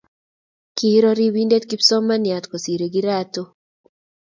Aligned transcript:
Kiiro 0.75 1.11
ribinde 1.19 1.57
kipsomananiat 1.69 2.45
kosirei 2.47 2.93
kirato 2.93 3.43